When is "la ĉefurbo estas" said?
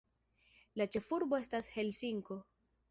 0.81-1.71